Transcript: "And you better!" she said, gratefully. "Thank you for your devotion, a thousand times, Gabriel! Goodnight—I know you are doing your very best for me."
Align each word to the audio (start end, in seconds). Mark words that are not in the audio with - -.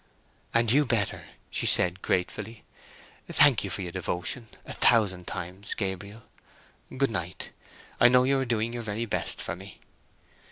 "And 0.51 0.71
you 0.71 0.83
better!" 0.83 1.25
she 1.51 1.67
said, 1.67 2.01
gratefully. 2.01 2.63
"Thank 3.31 3.63
you 3.63 3.69
for 3.69 3.83
your 3.83 3.91
devotion, 3.91 4.47
a 4.65 4.73
thousand 4.73 5.27
times, 5.27 5.75
Gabriel! 5.75 6.23
Goodnight—I 6.97 8.07
know 8.07 8.23
you 8.23 8.39
are 8.39 8.45
doing 8.45 8.73
your 8.73 8.81
very 8.81 9.05
best 9.05 9.39
for 9.39 9.55
me." 9.55 9.79